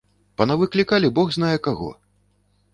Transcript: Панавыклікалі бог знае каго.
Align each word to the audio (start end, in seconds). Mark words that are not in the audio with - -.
Панавыклікалі 0.41 1.13
бог 1.21 1.31
знае 1.37 1.53
каго. 1.71 1.93